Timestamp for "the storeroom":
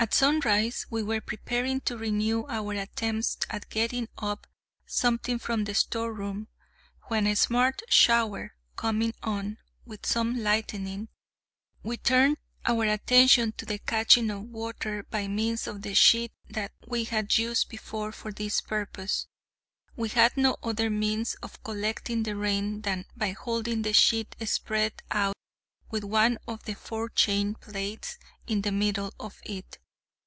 5.64-6.48